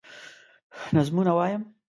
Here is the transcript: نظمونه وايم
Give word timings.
نظمونه 0.93 1.31
وايم 1.37 1.73